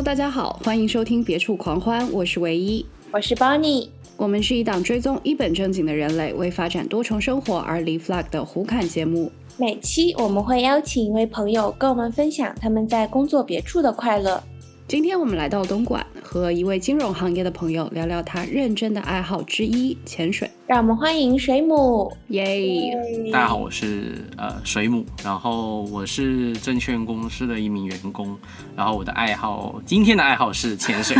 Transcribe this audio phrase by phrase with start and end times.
[0.00, 3.90] Hello，大家好，欢迎收听《别处狂欢》，我是唯一，我是 Bonnie。
[4.16, 9.30] 我们是一档追踪一本正经的人类为发展多重生活而离 flag 的胡侃节目。
[9.58, 14.42] 每期我们会邀请一位朋友跟我们分享他们在工作别处的快乐。
[14.90, 20.50] 今天我们来到东莞，和一位金融行业的朋友聊聊他认真的爱好之一——潜水。
[20.66, 22.92] 让我们欢迎水母，耶！
[23.32, 28.36] 大家好，我是呃水母，然后我是证券公司的一名员工，
[28.74, 31.16] 然后我的爱好，今天的爱好是潜水。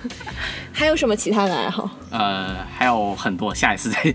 [0.70, 1.88] 还有什么其他的爱好？
[2.10, 4.14] 呃，还有很多，下一次再。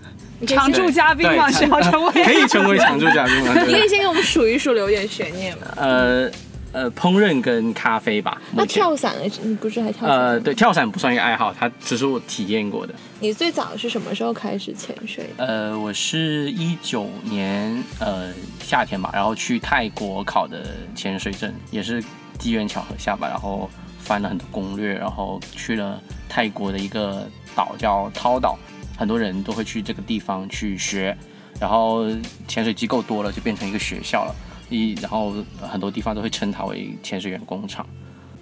[0.48, 1.50] 常驻嘉宾吗？
[1.50, 2.24] 需要成为？
[2.24, 3.62] 可以成为常驻嘉宾吗？
[3.66, 5.66] 你 可以先给我们数一数，留点悬念吗？
[5.76, 6.30] 呃。
[6.72, 8.40] 呃，烹饪跟咖啡吧。
[8.52, 9.30] 那跳伞呢？
[9.42, 10.08] 你不是还跳？
[10.08, 12.94] 呃，对，跳伞不算一个爱好，它只是我体验过的。
[13.20, 15.26] 你最早是什么时候开始潜水？
[15.36, 22.02] 呃，我是一九年呃夏天吧，然后去泰国考的潜水证，也是
[22.38, 28.58] 机缘巧合下吧，然后翻了很多攻略，然后去了泰国的一个岛叫涛岛，
[28.96, 31.14] 很多人都会去这个地方去学，
[31.60, 32.06] 然后
[32.48, 34.34] 潜水机构多了，就变成一个学校了。
[34.72, 37.86] 一，然后很多地方都会称它为潜水员工厂。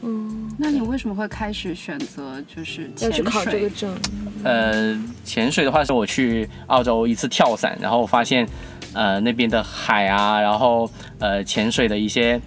[0.02, 3.94] 嗯，那你为什么会开始选择就是要去考这个证？
[4.42, 8.48] 呃，潜水的话是我去澳洲一次跳伞，然后发现
[8.94, 12.40] 呃那边的海啊，然后呃潜水的一些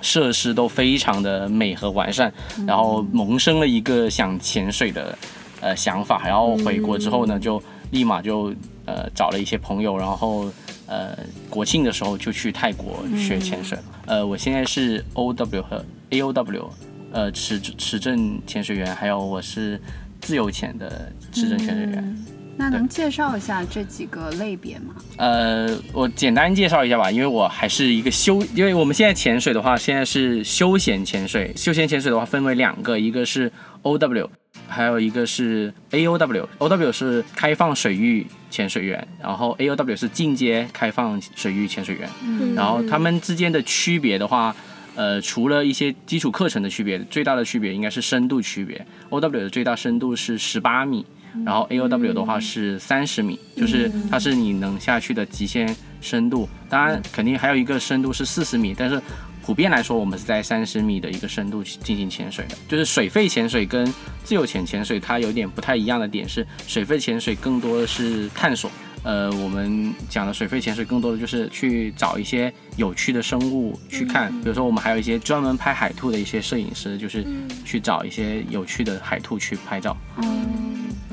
[0.00, 2.32] 设施都非常的美和完善，
[2.64, 5.18] 然后萌生了一个想潜水的
[5.60, 6.22] 呃想法。
[6.24, 10.48] 然后回国之后呢，就立马就呃找了一些朋友，然后。
[10.86, 11.16] 呃，
[11.50, 13.76] 国庆的时候就去泰国学潜水。
[14.06, 16.70] 呃，我现在是 O W 和 A O W，
[17.12, 19.80] 呃，持持证潜水员，还有我是
[20.20, 22.16] 自由潜的持证潜水员。
[22.58, 24.94] 那能介绍一下这几个类别吗？
[25.18, 31.52] 呃，我简单介绍一下吧，因为我还是一个休，因为我们现在潜水的话，现在是休闲潜水。
[31.54, 33.52] 休闲潜水的话分为两个，一个是
[33.82, 34.30] O W。
[34.68, 42.08] 还有一个是 A O W，O W 是开放水域潜水员，然后 A O W 是进阶开放水域潜水员。
[42.24, 44.54] 嗯，然后他们之间的区别的话，
[44.94, 48.84] 呃，除了一些基础课程的区别，最大的区别应该是深度区别。
[49.10, 51.04] O W 的最大深度是十八米，
[51.44, 56.48] 然后 A O W 的话是三十米，就是它是你能下去的极限深度。
[56.68, 59.00] 当然，肯定还有一个深度是四十米，但是。
[59.42, 62.56] 普遍来说，我们是在三十米的一个深度去进行潜水的。
[62.66, 63.86] 就是水肺潜水跟
[64.24, 68.68] 自由潜潜水，它有点不太一样的点是，水肺潜水更多的是探索。
[69.04, 74.32] 呃，我们讲的水肺潜水更多的就是去找一些有趣的生物去看。
[74.40, 77.24] 比如说，我们还有一些专门拍海兔的一些摄影师，就是
[77.64, 79.96] 去找一些有趣的海兔去拍照。
[80.16, 80.45] 嗯，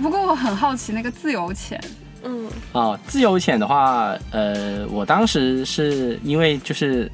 [0.03, 1.81] 不过我很好奇那个自由潜。
[2.23, 7.09] 嗯，啊，自由潜的话，呃，我当时是因为就是。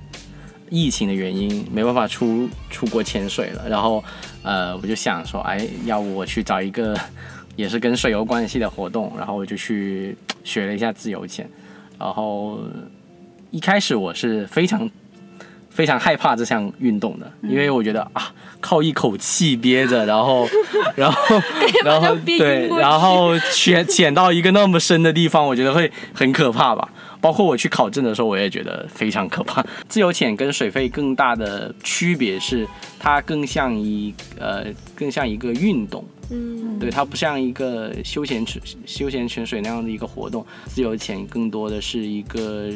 [0.72, 4.04] 疫情的原因没办法出出国潜水了，然后，
[4.44, 6.96] 呃，我就想说，哎，要不我去找一个
[7.56, 11.50] 也是跟水有关系的活动，然后我就去学了一下自由潜，
[11.98, 12.60] 然后
[13.50, 14.88] 一开始我是非常
[15.70, 20.48] 非常害怕这项运动的，因为我觉得啊，靠一口气憋着，然后，
[20.96, 21.42] 然后，
[21.84, 26.90] 然后对，然后潜 潜到一个那么深的地方，我觉得会很可怕吧。
[27.22, 29.62] 包括我去考证的时候，我也觉得非常可怕。
[29.90, 32.66] 自由潜跟水肺更大的区别是，
[32.98, 34.66] 它更像一呃，
[34.96, 36.02] 更像一个运动。
[36.32, 40.46] 嗯，对，它不像一个休闲潜休闲潜水那样的一个活动。
[40.68, 42.70] 自由潜更多的是一个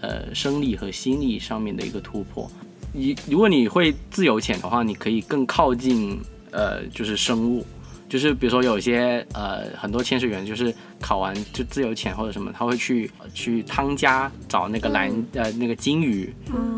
[0.00, 2.50] 呃生理和心理上面的一个突破。
[2.92, 6.18] 你如果你会自由潜的话，你可以更靠近
[6.50, 7.64] 呃，就是生物。
[8.08, 16.32] 就是比如说有些呃很多潜水员就是考完就自由潜或者什么，他会去去汤加找那个蓝呃那个金鱼，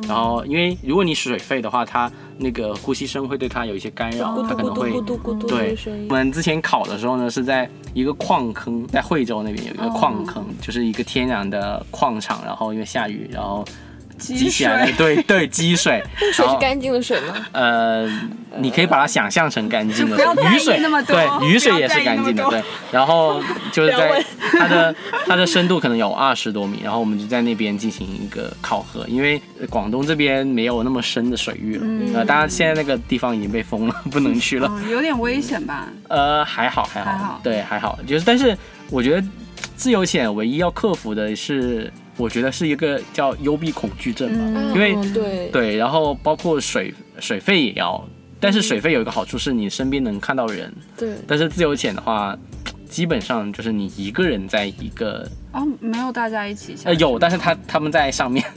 [0.09, 4.93] 然后因为如果你水肺的话，它那个呼吸声会对它有一些干扰，它可能会
[5.49, 5.77] 对。
[6.09, 13.65] 我们之前考的时候呢是在一个矿坑，在惠州那边有一个矿坑，就是一个天然的矿场，然后因为下雨，然后。
[14.23, 16.03] 积起来的，对对，积水。
[16.33, 17.35] 水是干净的水吗？
[17.53, 18.07] 呃，
[18.59, 22.63] 你可以把它想象成干净的雨水，对，雨水也是干净的，对。
[22.91, 23.43] 然后
[23.73, 24.95] 就是在它的
[25.27, 35.89] 它的深度可能有二十多米，然后我们就在那边进行一个考核，因为广东这边没有那么深的水域了，呃，当然现在那个地方已经被封了，不能去了，有点危险吧？
[36.09, 38.57] 呃，还好还好，对，还好，就是但是
[38.91, 39.27] 我觉得
[39.77, 41.93] 自由潜唯一要克服的是。
[42.17, 48.03] 我觉得是一个叫幽闭恐惧症吧，因为对对，然后包括水水费也要，
[48.39, 52.37] 但是水费有一个好处是你身边能看到人，对，但是自由潜的话，
[52.89, 58.45] 基本上就是你一个人在一个哦，没有大家一起下，呃有，但是他他们在上面。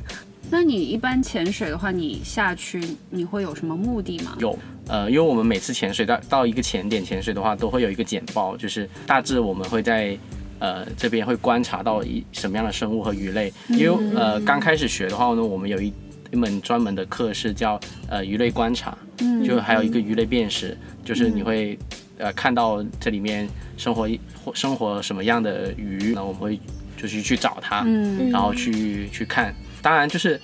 [0.52, 2.80] 那你一般潜水的话，你下去
[3.10, 4.36] 你会有什么目的吗？
[4.38, 4.58] 有，
[4.88, 10.16] 呃，因为我们每次潜水到到一个潜点潜水的话，都会有一个简报，就是大致我们会在
[10.60, 13.52] 呃这边会观察到一什么样的生物和鱼类。
[13.70, 15.94] 因为呃刚开始学的话呢，我们有一
[16.32, 17.80] 一门专门的课是叫
[18.10, 18.98] 呃鱼类观察，
[19.46, 21.78] 就还有一个鱼类辨识，就是你会
[22.18, 23.48] 呃看到这里面
[23.78, 24.20] 生活一
[24.54, 26.60] 生活什么样的鱼，那我们会
[26.98, 29.54] 就是去找它，嗯然后去去看。
[29.82, 30.40] 当然就是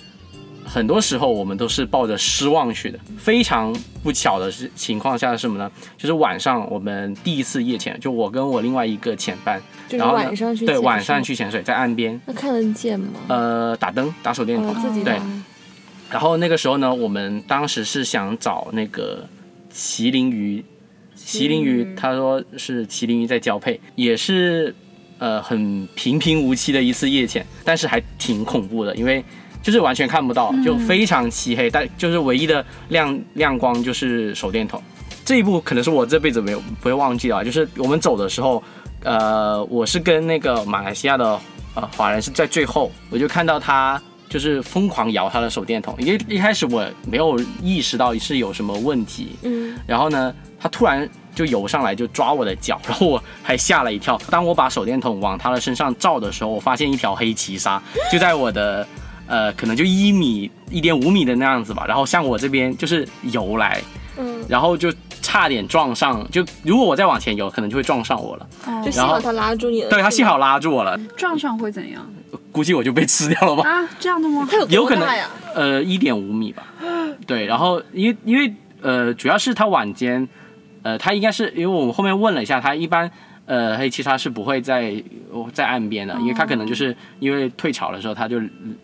[0.66, 3.00] 很多时候我们都是抱着失望去的。
[3.18, 5.72] 非常不巧的是情况下是什么呢？
[5.98, 13.08] 就是晚上我们第一次夜潜，就我跟我另外一个潜伴，就是然后晚上去对晚上去潜水，在岸边那看得见吗？
[13.28, 15.20] 呃打灯打手电筒哦，，自己对。
[16.10, 19.26] 然后那个时候呢，我们当时是想找那个
[19.74, 20.64] 麒麟鱼，
[21.18, 24.76] 麒麟鱼，他说是麒麟鱼在交配，也是
[25.20, 29.24] 呃很平平无奇的一次夜潜，但是还挺恐怖的，因为
[29.62, 34.82] 就是完全看不到，就非常漆黑，但就是唯一的亮亮光就是手电筒。
[35.24, 38.62] 这一步可能是我这辈子没有不会忘记的啊，就是我们走的时候，
[39.04, 41.40] 呃，我是跟那个马来西亚的
[41.76, 54.20] 呃华人是在最后，我就看到他就是疯狂摇他的手电筒，因为一开始我没有意识到是有什么问题，嗯，然后呢，他突然就游上来就抓我的脚，然后我还吓了一跳。
[54.30, 57.82] 当我把手电筒往他的身上照的时候，我发现一条黑鳍鲨
[58.12, 58.86] 就在我的
[59.32, 63.82] 呃可能就一米一点五米的那样子吧，然后向我这边就是游来，
[64.18, 68.48] 嗯，然后就差点撞上，就如果我再往前游，可能就会撞上我了。
[68.68, 69.90] 哦就幸好他拉住你了。
[69.90, 72.06] 对他幸好拉住我了，撞上会怎样
[72.52, 73.70] 估计我就被吃掉了吧。
[73.70, 73.90] 啊？
[74.00, 74.46] 这样的吗？
[74.52, 75.30] 他有有可能多大呀？
[75.56, 76.68] 呃，一点五米吧。
[77.26, 80.28] 对，然后因为因为呃，主要是他晚间，
[80.82, 83.10] 呃，他应该是因为我们后面问了一下，他一般
[83.46, 85.04] 呃黑鳍鲨是不会在
[85.54, 88.38] 在岸边的，因为它可能就是因为退潮的时候，它就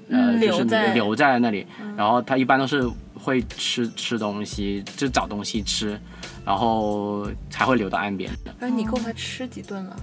[0.09, 0.63] 呃嗯就是
[0.93, 1.65] 留在那里，
[1.95, 5.99] 然后它一般都是会吃吃东西，就找东西吃，
[6.45, 8.53] 然后才会留到岸边的。
[8.59, 9.95] 哎，你够它吃几顿了？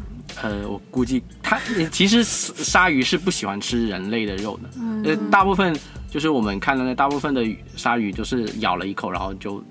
[0.43, 1.61] 呃，我估计它
[1.93, 4.71] 其实鲨鱼是不喜欢吃人类的肉的，
[5.11, 5.77] 呃，大部分
[6.11, 9.62] 就是我们看到的大部分的鱼鲨鱼都是咬了一口，然后就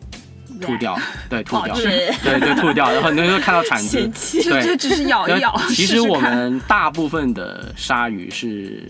[0.60, 0.98] 吐掉，
[1.30, 4.76] 对，吐掉，对对吐掉，然后很多人会看到产汁嫌，弃就。
[4.76, 5.56] 只是 咬一咬。
[5.70, 8.90] 其实我们大部分的鲨鱼是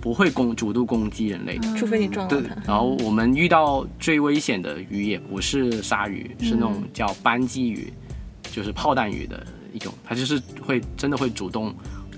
[0.00, 2.54] 不会攻主动攻击人类的，除非你撞到对他。。
[2.66, 7.92] 然后我们遇到最危险的鱼也不是鲨鱼，是那种叫斑鸡鱼，
[8.50, 11.74] 就是炮弹鱼的一种，它就是会真的会主动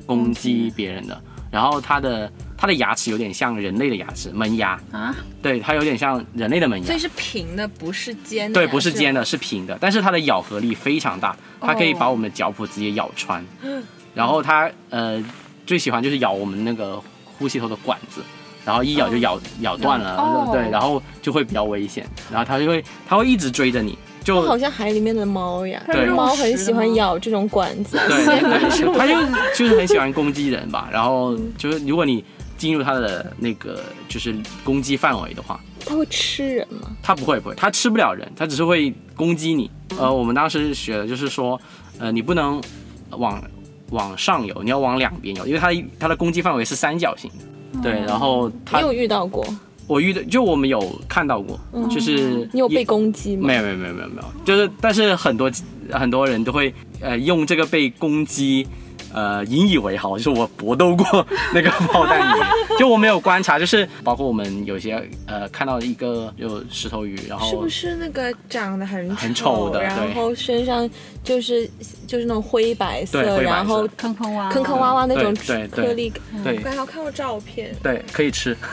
[0.06, 1.20] 攻击别人的。
[1.50, 2.30] 然后它的
[2.64, 6.98] 它的牙齿有点像人类的牙齿，门牙，啊，对，它有点像人类的门牙所以。
[6.98, 8.54] 是平的，不是尖的。
[8.58, 9.22] 对，不是尖的，。
[9.22, 13.44] 是平的，但是它的咬合力非常大，它可以把我们的脚蹼直接咬穿。
[14.14, 15.22] 然后它呃
[15.66, 16.98] 最喜欢就是咬我们那个
[17.38, 18.22] 呼吸头的管子，
[18.64, 27.98] 然后一咬就咬、咬断了，哦对，然后就会比较危险，然后它就会它会一直追着你，就好像海里面的猫呀，对猫很喜欢咬这种管子。
[28.08, 29.14] 对对对， 它就
[29.54, 32.24] 就是很喜欢攻击人吧，然后就是如果你
[32.56, 34.34] 进入它的那个就是
[34.64, 36.90] 攻击范围的话，它会吃人吗？
[37.02, 39.70] 它不会不会，它吃不了人，它只是会攻击你。
[39.98, 41.60] 呃，我们当时学的就是说，
[41.98, 42.62] 呃，你不能
[43.10, 43.42] 往
[43.90, 47.82] 往上游，你要往两边游，因为它它的攻击范围是三角形的。
[47.82, 49.44] 对，然后它你有遇到过？
[49.86, 53.46] 我遇到就我们有看到过，就是你有被攻击吗？
[53.48, 55.50] 没有没有没有没有没有，就是但是很多
[55.90, 58.66] 很多人都会呃用这个被攻击。
[59.14, 62.42] 呃，引以为豪，就是我搏斗过 那个炮弹鱼，
[62.78, 70.88] 就我没有观察，就是包括我们有些呃看到一个有石头鱼，然后是不是那个长得很很丑的然后身上
[71.22, 71.64] 就是
[72.06, 75.32] 就是那种灰白色，白色然后坑坑洼洼坑坑洼洼那种
[75.70, 76.20] 颗粒感。
[76.42, 78.56] 对我刚好看过照片，对，可以吃。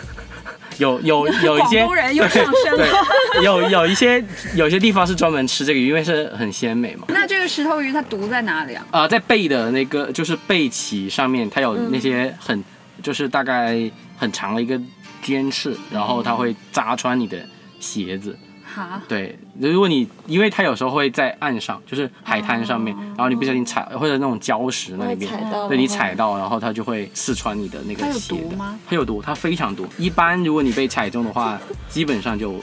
[0.77, 2.85] 有有有一些广东人又上升了。
[3.33, 4.23] 对，有有一些
[4.55, 7.05] 有些地方是专门吃这个鱼，因为是很鲜美嘛。
[7.09, 8.85] 那这个石头鱼它毒在哪里啊？
[8.91, 12.63] 啊、在背的那个就是背鳍上面，它有那些很、
[13.01, 14.79] 就是大概很长的一个
[15.21, 17.37] 尖刺，然后它会扎穿你的
[17.79, 18.37] 鞋子。
[18.73, 28.41] 哈，对，如果你因为它有时候会在岸上，就是海滩上面，然后你不小心踩或者那种礁石那里边，踩到，对你踩到，然后它就会刺穿你的那个鞋的。
[28.41, 28.79] 毒吗？
[28.87, 29.85] 它有毒，它非常毒。
[29.97, 31.59] 一般如果你被踩中的话，
[31.89, 32.55] 基本上就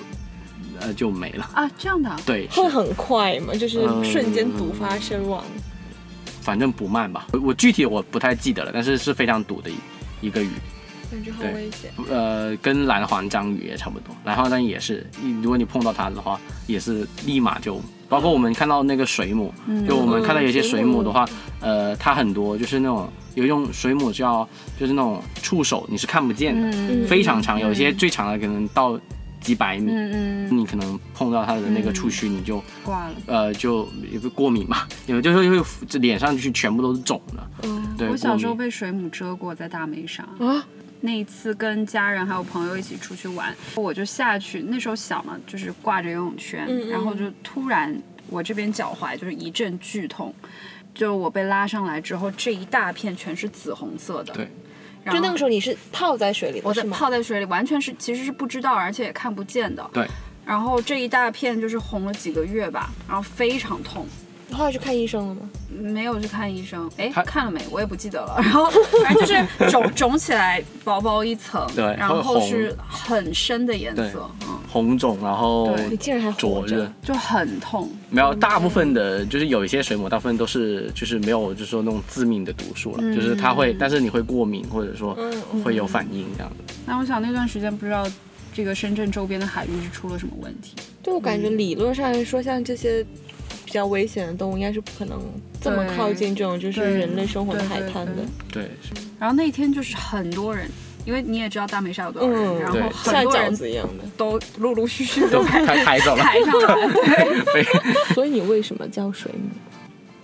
[0.81, 1.51] 呃就没了。
[1.53, 2.19] 啊，这样的啊。
[2.25, 5.45] 对，会很快嘛，就是嗯瞬间毒发身亡。
[6.41, 7.27] 反正不慢吧。
[7.33, 9.75] 我我具体我不太记得了，但是是非常毒的一
[10.23, 10.49] 一个鱼。
[11.11, 11.91] 感觉好对危险。
[12.09, 14.15] 呃，跟蓝环章鱼也差不多。
[14.25, 15.07] 蓝环章鱼也是，
[15.43, 17.81] 如果你碰到它的话，也是立马就。
[18.09, 19.53] 包括我们看到那个水母，
[19.87, 21.29] 就我们看到有些水母的话，
[21.61, 24.49] 呃，它很多就是那种有一种水母叫
[24.81, 28.99] 就是那种触手，你是看不见的，嗯非常长，有一些最长的可能到
[29.43, 33.15] 几百米，嗯嗯，你可能碰到它的那个触须，你就挂了。
[33.27, 37.47] 呃就也不过敏嘛， 因为就是会这脸上去全部都是肿的。
[37.65, 40.23] 嗯对，我小时候被水母蛰过，在大梅沙。
[40.41, 40.65] 啊，
[41.01, 47.97] 那一次跟家人还有朋友一起出去玩，我就下去，那时候小嘛，就是挂着游泳圈，嗯嗯然后就突然
[48.29, 50.35] 我这边脚踝就是一阵剧痛，
[50.95, 54.35] 就我被拉上来之后，这一大片全是紫红色的。
[54.35, 54.49] 对，
[55.05, 56.89] 然后就那个时候你是泡在水里的，我在是？
[56.89, 59.89] 泡在水里，完全是其实是不知道，而且也看不见的。
[59.93, 60.07] 对。
[60.45, 64.07] 然后这一大片就是红了几个月吧，然后非常痛。
[64.51, 65.43] 后来去看医生了吗？
[65.79, 67.61] 没有去看医生，哎，看了没？
[67.71, 68.37] 我也不记得了。
[68.43, 68.71] 然后
[69.03, 76.39] 反正就是肿 肿起来，薄薄一层，对然后是很深的颜色，嗯，红肿，然后对你竟然还
[77.03, 77.89] 就很痛。
[78.11, 86.75] 没有，大部分的就是有一些水母，大部分都是就是没有，就是说那种致命的毒素了，就是它会，但是你会过敏或者说嗯会有反应这样子。
[86.87, 88.07] 那我想那段时间不知道
[88.55, 90.75] 这个深圳周边的海域是出了什么问题。
[91.03, 93.05] 就我感觉理论上来说，像这些
[93.69, 95.21] 比较危险的动物，应该是不可能
[95.61, 98.13] 这么靠近这种就是人类生活的海滩的
[98.51, 98.63] 对。
[98.63, 100.67] 对，是然后那天就是很多人，
[101.05, 104.05] 因为你也知道大梅沙有多少人，嗯然后很像饺多人子一样的。
[104.17, 105.85] 都陆陆续续都都排。
[105.85, 106.33] 排上来。
[107.53, 107.63] 对，
[108.15, 109.51] 所以你为什么叫水母？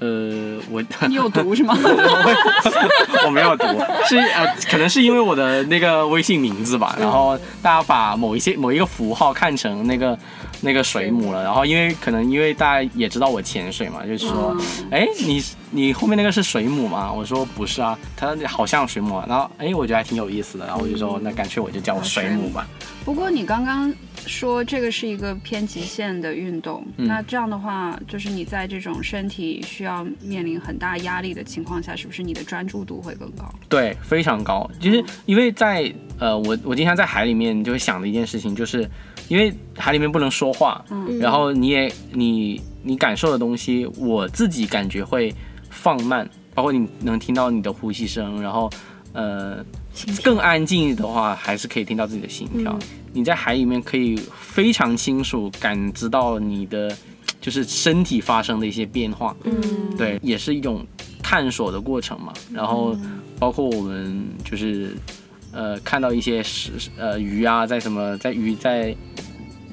[0.00, 1.76] 呃，我 你有毒是吗？
[3.26, 3.64] 我没有毒，
[4.08, 10.18] 是呃，可能是因为我的那个微信名字吧，然后大家把某一些某一个符号看成那个
[10.64, 14.56] 那个水母了，然后因为可能因为大家也知道我潜水嘛，就是说，
[14.90, 17.12] 哎、你你后面那个是水母吗？
[17.12, 22.66] 我说不是啊，它好像水母啊，然后哎、我觉得还挺有意思的，然后我就说那干脆我就叫水母吧。
[23.04, 23.92] 不过你刚刚
[24.26, 33.44] 说这个是一个偏极限的运动，嗯那这样的话，就是你在这种身体需要面临很大压力的情况下，是不是你的专注度会更高？
[33.68, 34.68] 对，非常高。
[34.80, 38.88] 就是因为在呃，我我经常在海里面就会想的一件事情，就是
[39.28, 41.18] 因为海里面不能说话，嗯。
[41.18, 45.34] 然后你也你你感受的东西，我自己感觉会
[45.70, 48.70] 放慢，包括你能听到你的呼吸声，然后
[49.12, 49.64] 呃
[50.22, 52.78] 更安静的话，还是可以听到自己的心跳。
[53.12, 56.94] 你在海里面可以非常清楚感知到你的
[57.40, 59.54] 就是身体发生的一些变化，嗯，
[59.96, 60.84] 对，也是一种
[61.22, 62.32] 探索的过程嘛。
[62.52, 62.96] 然后
[63.38, 64.96] 包括我们就是
[65.52, 68.92] 呃看到一些食呃鱼啊，在什么在鱼在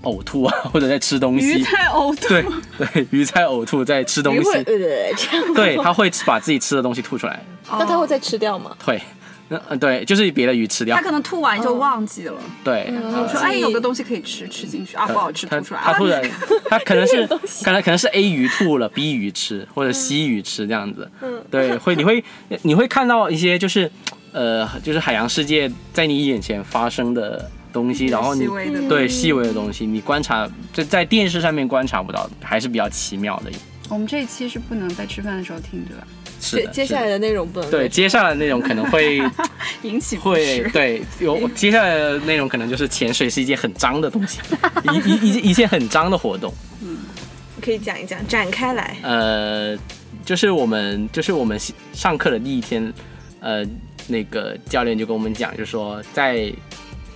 [0.03, 2.45] 呕吐啊，或者在吃东西，鱼在呕吐，对
[2.77, 8.75] 对，鱼在呕吐，在吃东鱼会西，呃这样，对，它会把自己吃的东西吐出来，那它会再吃掉吗？
[8.83, 9.01] 会。
[9.53, 15.81] 那呃对，就是别的鱼吃掉他，可能吐完就忘记了，对，我说哎有个东西可以吃，吃进去啊不好吃，吐出来。
[15.83, 16.25] 它吐的，
[16.69, 17.27] 它可能是
[17.61, 22.23] 可能可能是 A 鱼吐了，B 鱼吃或者 C 鱼吃这样子，嗯对，会你会
[22.61, 23.91] 你会看到一些就是
[24.31, 28.47] 呃就是海洋世界在你眼前发生的东西，然后你
[28.87, 33.51] 对细微的东西，你观察在在电视上面观察不到，还是比较奇妙的。
[33.89, 36.07] 我们这一期是不能在吃饭的时候听，对吧？
[36.39, 39.21] 是的，接接下来的内容不能对接下来的内容可能会
[39.83, 40.61] 引起会。
[40.71, 44.39] 对有接下来的内容可能就是潜水是一件很脏的东西，
[44.91, 46.53] 一一一一件很脏的活动。
[46.81, 46.97] 嗯
[47.61, 48.97] 可以讲一讲，展开来。
[49.03, 49.77] 呃，
[50.25, 51.59] 就是我们就是我们
[51.93, 52.91] 上课的第一天，
[53.39, 53.63] 呃，
[54.07, 56.51] 那个教练就跟我们讲，就说在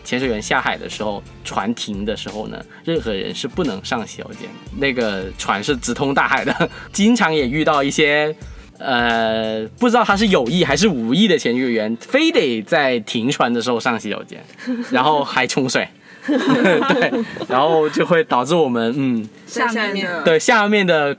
[0.06, 4.48] 潜水员下海的时候，船停的时候呢，任何人是不能上洗手间。
[4.78, 8.34] 那个船是直通大海的，经常也遇到一些。
[8.78, 14.44] 呃，不知道他是有意还是无意的潜水员，非得在停船的时候上洗手间，
[14.92, 15.88] 然后还冲水，
[16.28, 21.16] 对，然后就会导致我们嗯，下面对下面的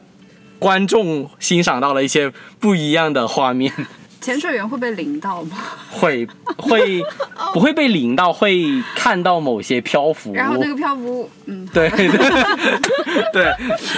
[0.59, 3.73] 观众欣赏到了一些不一样的画面，
[4.26, 5.56] 潜水员会被淋到吗？
[5.88, 7.00] 会会
[7.54, 8.61] 不会被淋到，会
[8.97, 12.09] 看到某些漂浮，然后那个漂浮，嗯，对对
[13.33, 13.45] 对，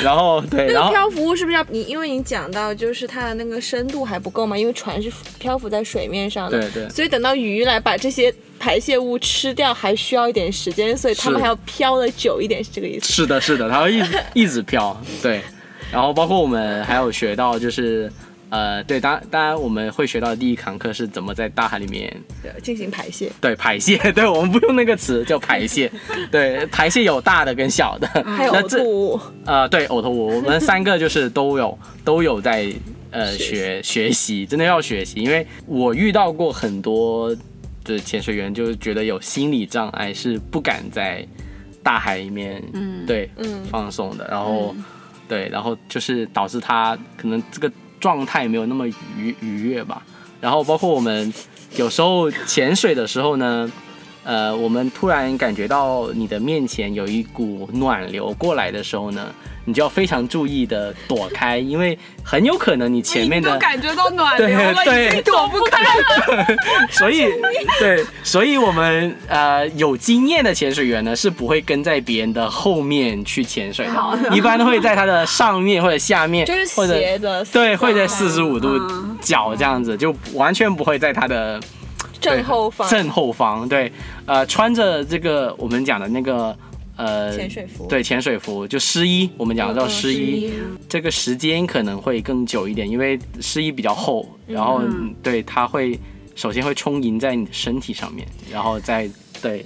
[0.05, 1.83] 然后对，然后那个漂浮物是不是要你？
[1.85, 13.11] 因为你讲到就是它的那个深度还不够嘛，因为船是漂浮在水面上的，对对所以等到鱼来把这些排泄物吃掉，还需要一点时间，所以他们还要漂的久一点，是这个意思。
[13.11, 15.41] 是的，是的，它会一直一直漂，对，
[15.91, 18.13] 然后包括我们还有学到就是。
[18.51, 23.31] 呃，对，当当然我们会学到的第一堂课是怎么在大海里面对，进行排泄。
[23.41, 25.91] 对排泄， 对我们不用那个词叫排泄，
[26.33, 32.73] 对排泄有大的跟小的，还有呕那吐物，呃，对，呕吐物，我们三个就是都有都有在
[33.11, 37.35] 呃学学学习，真的要学习，因为我遇到过很多
[37.85, 41.27] 的潜水员，就是觉得有心理障碍，是不敢在
[41.83, 44.75] 大海里面嗯对嗯放松的，然后
[45.29, 48.87] 对，然后就是导致他可能这个状态没有那么
[49.17, 50.03] 愉愉悦吧。
[50.41, 51.33] 然后包括我们
[51.77, 53.71] 有时候潜水的时候呢，
[54.23, 59.35] 呃，我们突然感觉到你的面前有一股暖流过来的时候呢，
[59.69, 66.57] 你就要非常注意的躲开，因为很有可能你前面的感觉到暖对流了，对已经躲不开了。
[66.91, 67.27] 所以，
[67.79, 79.17] 对，所以我们呃有经验的潜水员呢是不会跟在别人的后面去潜水的，一般都会在他的上面或者下面，就是斜的，对，会在四十五度嗯。
[79.21, 81.61] 角这样子，就完全不会在他的
[82.21, 82.89] 正后方。
[82.89, 83.93] 正后方，对，
[84.27, 86.57] 呃，穿着这个我们讲的那个
[86.99, 90.53] 呃潜水服，对，潜水服就湿衣，我们讲的叫湿衣，
[90.89, 95.15] 这个时间可能会更久一点，因为湿衣比较厚，然后、嗯。
[95.23, 95.99] 对它会
[96.35, 99.09] 首先会充盈在你的身体上面，然后再
[99.41, 99.65] 对。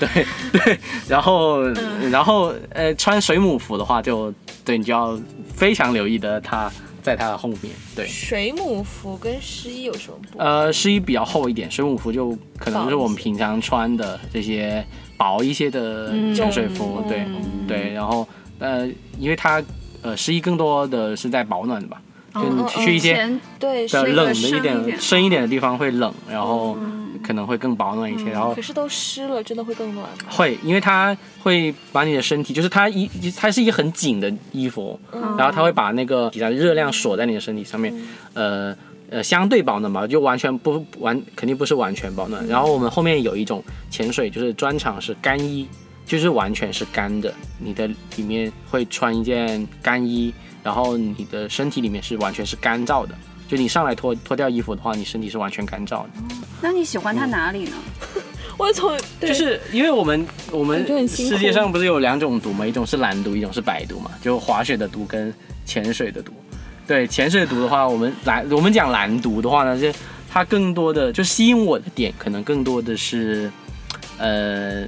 [0.00, 0.08] 对
[0.52, 2.10] 对，然后、嗯。
[2.10, 4.32] 然后呃，穿水母服的话就，
[4.64, 5.20] 对你就要
[5.54, 6.72] 非常留意的它
[7.06, 7.72] 在它的后面。
[7.94, 10.38] 对，水母服跟湿衣有什么不？
[10.40, 14.84] 呃，湿衣比较厚一点，水母服就可能就是我们平常穿的这些
[15.16, 17.00] 薄一些的潜水服。
[17.04, 18.26] 嗯对嗯对，然后
[18.58, 18.88] 呃，
[19.20, 19.62] 因为它
[20.02, 22.02] 呃湿衣更多的是在保暖的吧，
[22.42, 26.76] 就你去一些前对，的是冷的一点、深一点的地方会冷，然后
[27.22, 30.14] 可能会更保暖一些，然后可是都湿了，真的会更暖吗？
[30.28, 34.98] 会，因为它会把你的身体，就是它一它是一个很紧的衣服，
[35.38, 37.92] 然后它会把那个底下的热量锁在你的身体上面，
[38.34, 38.76] 呃
[39.08, 42.44] 呃，相对保暖吧，就完全不完，肯定不是完全保暖。
[42.48, 45.66] 然后我们后面有一种潜水，就是专场是干衣，
[46.04, 50.34] 就是完全是干的，你的里面会穿一件干衣，
[50.66, 53.14] 然后你的身体里面是完全是干燥的。
[53.46, 56.10] 就你上来脱脱掉衣服的话，你身体是完全干燥的。
[56.60, 57.76] 那你喜欢它哪里呢？
[58.58, 65.32] 我从就是因为我们我们世界上不是有两种毒嘛，一种是蓝毒，一种是白毒嘛，就滑雪的毒跟
[65.64, 66.32] 潜水的毒。
[66.84, 69.96] 对，潜水毒的话，我们蓝我们讲蓝毒的话呢，就
[70.28, 73.48] 它更多的就吸引我的点，可能更多的是，
[74.18, 74.84] 呃，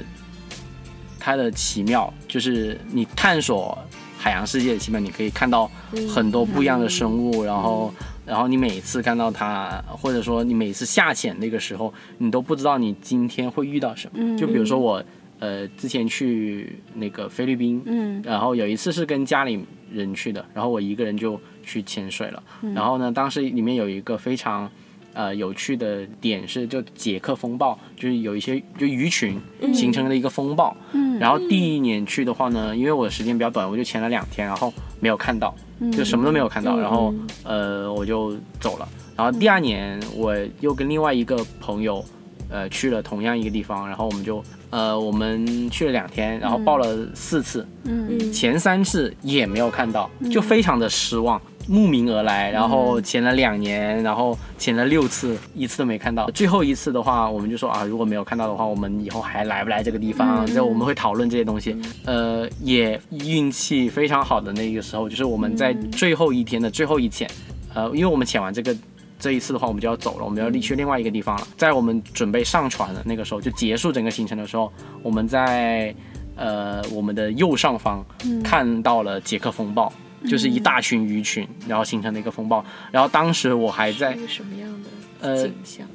[1.21, 3.79] 它的奇妙，就是你探索
[4.19, 5.71] 海洋世界的奇妙，你可以看到
[6.13, 7.95] 很多不一样的生物，然后。
[8.27, 14.37] 然后你每次看到它，或者说你每次下潜那个时候，你都不知道你今天会遇到什么。
[14.37, 15.03] 就比如说我，
[15.39, 22.43] 呃，之前去那个菲律宾，嗯然后有一次是跟家里人去的，然后我一个人就去潜水了。
[22.75, 24.71] 然后呢，当时里面有一个非常
[25.19, 29.37] 呃有趣的点是，就解克风暴，就是有一些就鱼群
[29.75, 30.77] 形成了一个风暴。
[30.93, 35.53] 嗯然后第一年去的话呢，因为我的时间比较短，我就潜了两天，然后没有看到，
[35.91, 38.89] 就什么都没有看到，然后呃我就走了。
[39.17, 42.05] 然后第二年我又跟另外一个朋友
[42.49, 51.43] 呃去了同样一个地方，然后我们就呃我们去了两天，然后报了四次，嗯前三次也没有看到，就非常的失望。
[51.69, 56.29] 慕名而来，然后潜了两年，然后潜了六次，一次都没看到。
[56.31, 60.47] 最后一次的话，我们就说啊，如果没有看到的话，我们以后还来不来这个地方？
[60.47, 61.77] 就我们会讨论这些东西。
[62.05, 67.31] 呃，也运气非常好的那个时候，就是我们在最后一天的最后一潜，
[67.75, 68.75] 呃，因为我们潜完这个。
[69.21, 71.49] 这一次的话，我们就要走了，我们要去另外一个地方了。
[71.57, 75.93] 在我们准备上船的那个时候，就结束整个行程的时候，我们在
[76.37, 78.01] 呃我们的右上方
[78.45, 79.93] 看到了杰克风暴，
[80.27, 82.65] 就是一大群鱼群，然后形成的一个风暴。
[82.91, 84.89] 然后当时我还在什么样的
[85.21, 85.87] 呃景象？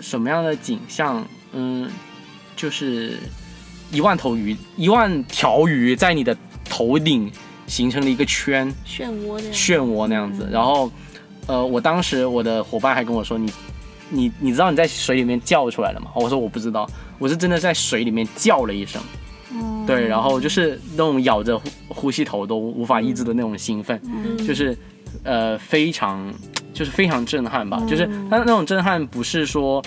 [0.00, 1.26] 什么样的景象？
[1.52, 1.88] 嗯，
[2.56, 3.18] 就是
[3.90, 6.36] 一万头鱼，一万条鱼在你的
[6.68, 7.30] 头顶
[7.66, 9.52] 形成了一个圈，漩涡那样。
[9.52, 10.48] 漩涡那样子。
[10.50, 10.90] 然后，
[11.46, 13.52] 呃，我当时我的伙伴还跟我说：“你，
[14.10, 19.00] 你，你知道你在水里面叫出来了吗？”我说：“我不知道。”我是真的在水里面叫了一声。
[19.86, 24.00] 对，然后就是那种咬着呼呼吸头都无法抑制的那种兴奋，
[24.46, 24.76] 就是
[25.22, 26.32] 呃非常
[26.72, 29.82] 就是非常震撼吧，就是它那种震撼不是说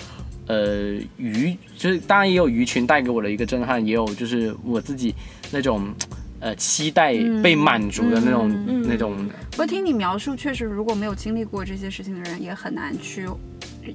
[0.46, 5.14] 呃鱼，就是当然也有鱼群带给我的一个震撼，也有就是我自己
[5.50, 5.92] 那种
[6.40, 13.28] 呃期待被满足的那种、那种不过听你描述，确实如果没有经历过这些事情的人，也很难去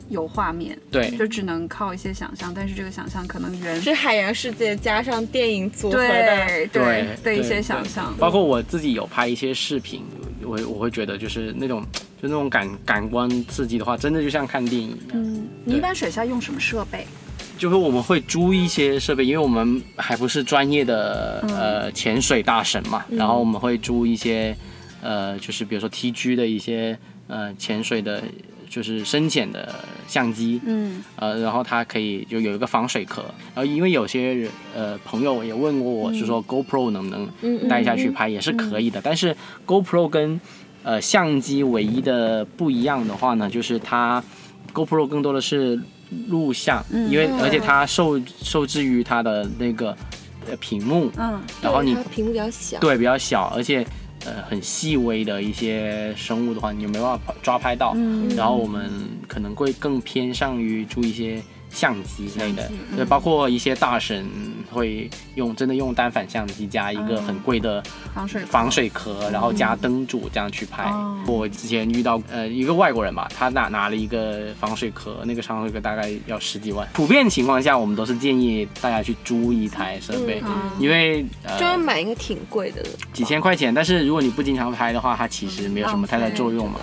[0.10, 2.54] 有画面，对就只能靠一些想象。
[2.54, 8.14] 但是这个想象可能源是海洋世界加上电影组合的，对对的一些想象。
[8.18, 10.04] 包括我自己有拍一些视频，
[10.44, 11.86] 我我会觉得就是那种
[12.22, 15.12] 就那种感感官刺激的话，真的就像看电影一样。
[15.14, 17.06] 嗯，你一般水下用什么设备？
[17.58, 24.56] 就是我们会租一些设备，因为我们还不是专业的呃潜水大神嘛，然后我们会租一些
[25.02, 28.24] 呃，就是比如说 TG 的一些呃潜水的，
[28.74, 29.76] 就是深浅的
[30.08, 31.04] 相机，嗯。
[31.16, 33.22] 呃，然后它可以就有一个防水壳，
[33.54, 39.36] 然后因为有些人呃朋友也问过我，是说 GoPro 能不能嗯带下去拍，也是可以的，但是
[39.68, 40.42] GoPro 跟
[40.82, 44.24] 呃相机唯一的不一样的话呢，就是它
[44.74, 45.80] GoPro 更多的是
[46.30, 49.96] 录像，嗯因为嗯而且它受受制于它的那个
[50.50, 53.86] 呃屏幕，嗯然后你屏幕比较小，对比较小，而且
[54.26, 57.94] 呃很细微的一些生物的话，你就没办法抓拍到。
[57.96, 58.90] 嗯然后我们
[59.28, 61.42] 可能会更偏向于注意一些
[61.74, 63.08] 相机之类的，对，嗯。
[63.08, 64.26] 包括一些大神
[64.72, 67.84] 会用真的用单反相机加一个嗯很贵的
[68.14, 70.84] 防水防水壳，然后加灯组这样去拍。
[70.84, 71.18] 哦。
[71.28, 76.88] 我之前遇到呃一个外国人吧，他拿拿了一个防水壳，那个防水壳大概要十几万。
[76.94, 80.54] 普遍情况下，我们都是建议大家去租一台设备，嗯。
[80.80, 86.80] 因为呃就是买一个挺贵的，几千块钱，但是如果你不经常拍的话，它其实没有什么太大作用嘛。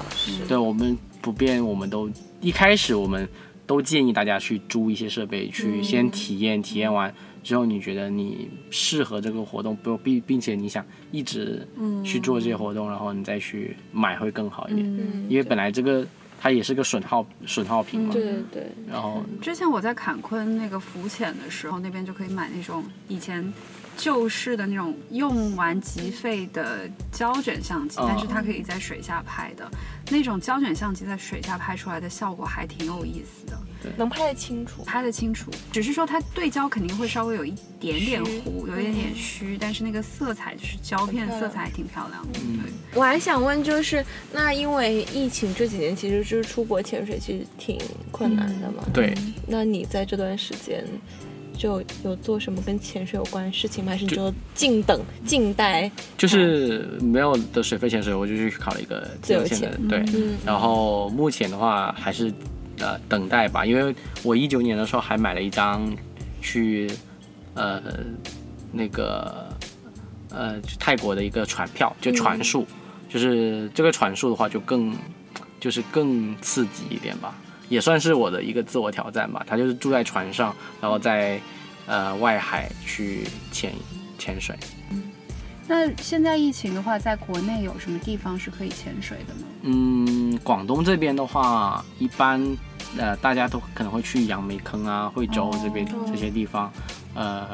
[0.48, 3.28] 对我们普遍，我们都一开始我们
[3.70, 11.64] 都建议大家去租一些设备，去先体验，体验完之后你觉得你适合这个活动，不并并且你想一直
[12.04, 16.04] 去做这些活动，然后你再去买会更好一点，嗯，因为本来这个
[16.40, 18.12] 它也是个损耗损耗品嘛。
[18.12, 23.52] 对对对，然后之前我在坎昆那个浮潜的时候，那边就可以买那种以前
[24.00, 29.70] 旧式的那种用完即废的胶卷相机，嗯但是它可以在水下拍的。
[30.10, 34.82] 那种胶卷相机在水下拍出来的效果还挺有意思的，能拍得清楚。
[34.82, 35.50] 拍得清楚。
[35.70, 42.40] 只是说它对焦肯定会稍微有一点点糊，有一点点虚，但是那个色彩就是胶片色彩还挺漂亮的。
[42.42, 47.78] 嗯对，我还想问，就是那因为疫情这几年，其实就是出国潜水其实挺
[48.10, 48.82] 困难的嘛。
[48.94, 49.14] 对，
[49.46, 50.84] 那你在这段时间
[51.60, 53.92] 就有做什么跟潜水有关的事情吗？
[53.92, 55.92] 还是你就静等、静待？
[56.16, 59.98] 就是没有的水肺潜水，我就去考了一个自由潜的，对。
[60.14, 62.32] 嗯然后目前的话还是
[62.78, 65.86] 呃等待吧，因为我一九年的时候还买了一张
[66.40, 66.90] 去
[67.52, 67.82] 呃
[68.72, 69.46] 那个
[70.30, 72.66] 呃去泰国的一个船票，就船速，
[73.06, 74.96] 就是这个船速的话就更
[75.60, 77.34] 就是更刺激一点吧，
[77.70, 79.42] 也算是我的一个自我挑战吧。
[79.48, 81.40] 他就是住在船上，然后在
[81.86, 83.72] 呃外海去潜
[84.18, 84.54] 潜水。
[85.66, 89.40] 那现在疫情的话，在国内有什么地方是可以潜水的吗？
[89.62, 92.44] 嗯，广东这边的话，一般
[92.98, 96.72] 呃大家都可能会去杨梅坑啊、惠州这边、哦这些地方，
[97.14, 97.46] 呃，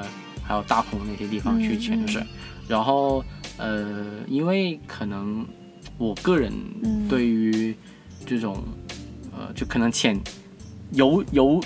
[0.43, 2.21] 还有大鹏那些地方去潜水。
[2.23, 2.27] 嗯
[2.69, 3.25] 然后
[3.59, 5.47] 呃，因为可能
[5.99, 6.53] 我个人
[6.83, 7.73] 嗯对于
[8.27, 8.61] 这种、
[9.37, 10.19] 呃，就可能浅
[10.93, 11.61] 由由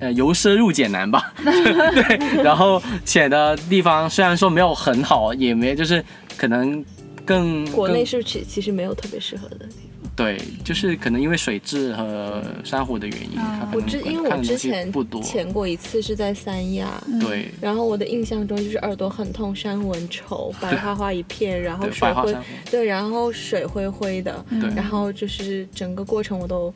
[0.00, 2.42] 呃由奢入俭难吧， 对。
[2.42, 6.04] 然后浅的地方虽然说没有很好，也没就是
[6.36, 6.84] 可能
[7.24, 9.78] 更更国内是其其实没有特别适合的地方。
[10.14, 13.40] 对，就是可能因为水质和珊瑚的原因，
[13.72, 17.02] 我之因为我之前不多，潜过一次是在三亚。
[17.18, 22.36] 对然后我的印象中就是耳朵很痛，山纹丑，白花花一片，然后，水灰
[22.70, 26.70] 对，然后水灰灰的，对然后就是整个过程我都，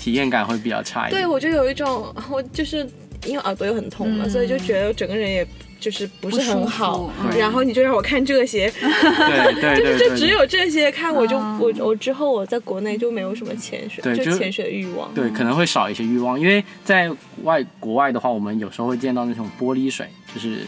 [0.00, 1.22] 体验感会比较差一点。
[1.22, 2.78] 对我就有一种，我就是
[3.26, 5.46] 因为耳朵又很痛嘛，嗯所以就觉得整个人也
[5.78, 7.12] 就是不是很好。
[7.38, 15.12] 然后你就让我看这些，对对对 对，就只有这些看，我就啊我我之后我在国内就没有什么潜水，就潜水的欲望。
[15.14, 17.10] 对可能会少一些欲望，因为在
[17.42, 20.60] 外国外的话，我们有时候会见到那种玻璃水，就是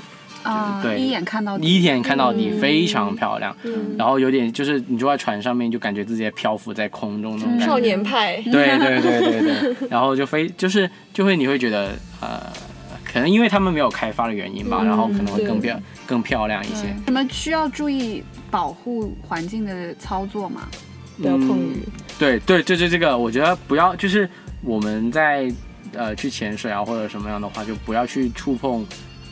[0.43, 1.67] 啊、对一眼看到底。
[1.67, 7.67] 一眼看到底嗯非常漂亮，嗯，然后有点就是你坐在船上面就感觉自己在漂浮在空中那种感觉。
[7.67, 12.41] 少年派，对对对对对， 然后就非就是就会你会觉得呃，
[13.05, 16.87] 可能因为他们没有开发的原因吧，嗯然后可能会更漂更漂亮一些。
[17.07, 20.69] 什么需要注意保护环境的操作吗？
[21.19, 21.87] 不要碰鱼。
[22.19, 24.29] 对对，就是这个，我觉得不要就是
[24.63, 25.53] 我们在
[25.95, 28.85] 呃去潜水啊或者什么样的话，就不要去触碰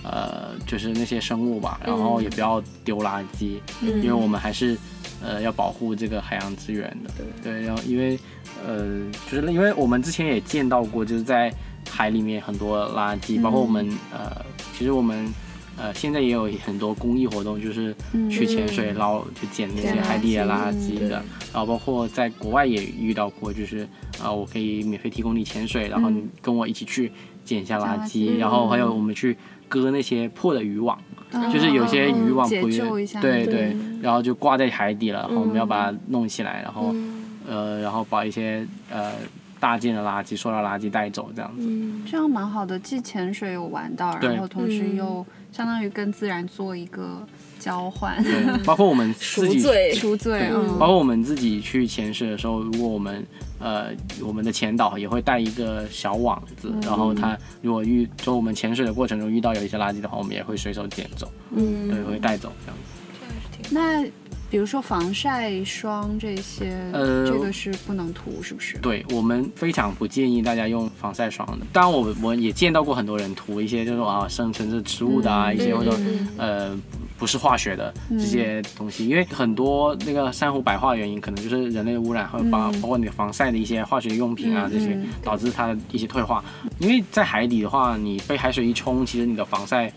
[0.03, 4.03] 呃就是那些生物吧，然后也不要丢垃圾，嗯。
[4.03, 4.77] 因为我们还是
[5.23, 7.11] 呃要保护这个海洋资源的。
[7.43, 8.19] 对，然后因为
[8.67, 11.53] 呃就是因为我们之前也见到过，就是在
[11.89, 14.45] 海里面很多垃圾，包括我们呃
[14.77, 15.33] 其实我们。
[15.77, 17.95] 呃，现在也有很多公益活动，就是
[18.31, 21.15] 去潜水捞，就捡那些海底的垃圾嗯的。
[21.55, 23.89] 然后包括在国外也遇到过，就是
[24.23, 27.11] 啊、我可以免费提供你潜水，然后你跟我一起去
[27.47, 28.37] 捡一下垃圾，圾。
[28.37, 29.35] 然后还有我们去
[29.71, 30.99] 割那些破的渔网，
[31.31, 31.51] 嗯。
[31.51, 37.25] 就是有些渔网解不救一下对对对，然后就挂在海底了，然后我们要嗯把它弄起来，然后嗯。
[37.49, 39.13] 呃，然后把一些呃
[39.59, 41.67] 大件的垃圾、塑料垃圾带走，这样子。
[41.67, 44.97] 嗯，这样蛮好的，既潜水有玩到，然后同时嗯。
[44.97, 47.27] 又相当于跟自然做一个
[47.61, 49.95] 交换，对， 包括我们自己赎罪。
[49.95, 50.49] 赎罪。
[50.51, 53.25] 嗯嗯，包括我们自己去潜水的时候，如果我们
[53.61, 53.89] 呃
[54.23, 63.69] 我们的潜导也会带一个小网子，然后他如果遇就我们潜水的过程中遇到有一些垃圾的话，我们也会随手捡走，嗯，对，会带走这样子。
[63.73, 64.05] 那
[64.51, 68.77] 比如说防晒霜这些，呃这个是不能涂，是不是？
[68.79, 71.65] 对我们非常不建议大家用防晒霜的。
[71.73, 76.81] 当然我，我也见到过很多人涂一些就是啊生成是植物的啊、嗯一些或者嗯呃
[77.21, 86.43] 不是化学的这些东西，因为很多那个珊瑚白化的原因，可能就是人类的污染，还有包括你的防晒的一些化学用品啊嗯这些嗯导致它的一些退化。
[86.79, 89.93] 因为在海底的话，你被海水一冲，其实你的防晒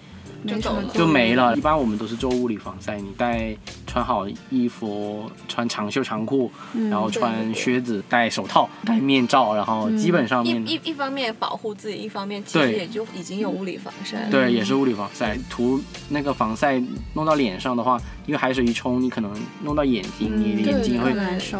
[0.93, 1.55] 就没了。
[1.55, 14.31] 一般我们都是做物理防晒，你带穿好衣服，穿长袖长裤，嗯然后穿靴子，戴手套，戴面罩，然后基本上一面、一一方面保护自己，一方面其实也就已经有物理防晒了。
[14.31, 15.37] 对，也是物理防晒。
[15.49, 15.79] 涂
[16.09, 16.81] 那个防晒
[17.13, 19.31] 弄到脸上的话，因为海水一冲，你可能
[19.63, 21.13] 弄到眼睛，你眼睛会。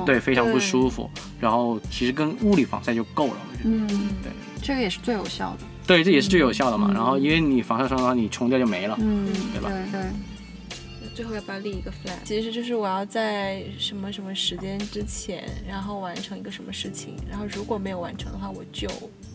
[0.06, 1.10] 对非常不舒服。
[1.40, 3.70] 然后其实跟物理防晒就够了，我觉得。
[3.70, 3.88] 嗯，
[4.22, 5.66] 对这个也是最有效的。
[5.86, 6.88] 对，这也是最有效的嘛。
[6.90, 8.98] 嗯然后因为你防晒霜的话，你冲掉就没了。
[9.02, 12.18] 嗯，对吧对对，最后要不要立一个 flag？
[12.24, 18.88] 其实就是我要在什么什么时间之前，然后完成一个什么事情，然后如果没有完成的话，我就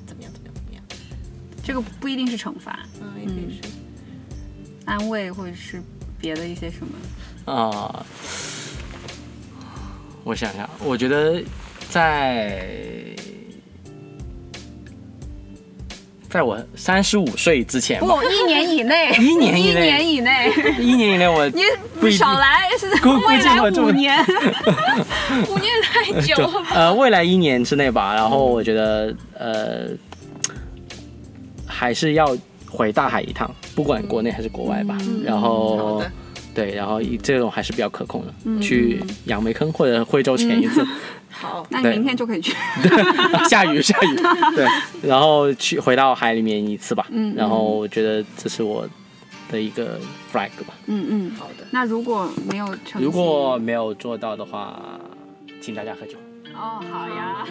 [0.06, 0.82] 怎么样怎么样怎么样。
[1.62, 3.68] 这个不一定是惩罚，嗯，也可以是。
[4.86, 5.82] 安慰或者是
[6.18, 7.52] 别的一些什么。
[7.52, 8.06] 啊、
[10.24, 11.42] 我想想，我觉得
[11.90, 13.14] 在
[16.30, 21.62] 在我三十五岁之前，不，一年以内， 一年以内一年以内，一年以内我你
[21.98, 24.18] 不少来， 是估估未来计这么五年。
[25.48, 26.66] 五年太久了吧？
[26.74, 29.86] 呃未来一年之内吧，然后我觉得呃
[31.66, 32.36] 还是要
[32.70, 34.98] 回大海一趟，不管国内还是国外吧。
[35.00, 36.12] 嗯然后的，
[36.54, 40.84] 对，然后这种还是比较可控的，嗯去杨梅坑或者惠州潜一次。
[41.30, 42.52] 好，那你明天就可以去。
[43.48, 44.16] 下雨下雨，
[44.56, 44.66] 对，
[45.08, 48.88] 然后去回到海里面一次吧，嗯然后我觉得这是我
[49.50, 50.00] 的一个
[50.32, 50.74] flag 吧。
[50.86, 51.30] 嗯嗯。
[51.38, 51.64] 好的。
[51.70, 54.80] 那如果没有成，如果没有做到的话，
[55.60, 56.16] 请大家喝酒。
[56.54, 57.46] 哦好呀。